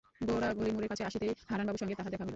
গোরা 0.27 0.49
গলির 0.57 0.73
মোড়ের 0.75 0.91
কাছে 0.91 1.03
আসিতেই 1.09 1.31
হারানবাবুর 1.49 1.81
সঙ্গে 1.81 1.97
তাহার 1.99 2.11
দেখা 2.13 2.23
হইল। 2.23 2.29